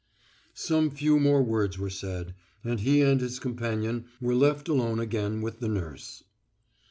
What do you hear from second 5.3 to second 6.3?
with the nurse.